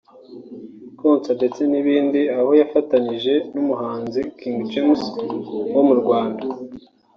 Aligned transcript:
Konsa 0.99 1.29
ndetse 1.39 1.61
n’ 1.69 1.73
izindi 1.79 2.21
aho 2.39 2.51
yafatanyije 2.61 3.33
n’ 3.53 3.55
umuhanzi 3.63 4.19
King 4.37 4.57
James 4.71 5.01
wo 5.73 5.81
mu 5.87 5.95
Rwanda 6.01 6.45